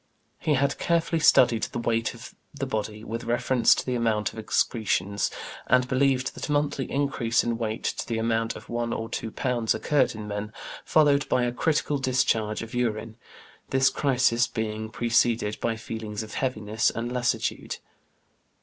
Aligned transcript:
He 0.39 0.55
had 0.55 0.79
carefully 0.79 1.19
studied 1.19 1.61
the 1.61 1.77
weight 1.77 2.15
of 2.15 2.33
the 2.55 2.65
body 2.65 3.03
with 3.03 3.25
reference 3.25 3.75
to 3.75 3.85
the 3.85 3.93
amount 3.93 4.33
of 4.33 4.39
excretions, 4.39 5.29
and 5.67 5.87
believed 5.87 6.33
that 6.33 6.49
a 6.49 6.51
monthly 6.51 6.89
increase 6.91 7.43
in 7.43 7.59
weight 7.59 7.83
to 7.83 8.07
the 8.07 8.17
amount 8.17 8.55
of 8.55 8.67
one 8.67 8.93
or 8.93 9.09
two 9.09 9.29
pounds 9.29 9.75
occurred 9.75 10.15
in 10.15 10.27
men, 10.27 10.53
followed 10.83 11.29
by 11.29 11.43
a 11.43 11.51
critical 11.51 11.99
discharge 11.99 12.63
of 12.63 12.73
urine, 12.73 13.15
this 13.69 13.91
crisis 13.91 14.47
being 14.47 14.89
preceded 14.89 15.59
by 15.59 15.75
feelings 15.75 16.23
of 16.23 16.33
heaviness 16.33 16.89
and 16.89 17.11
lassitude. 17.11 17.77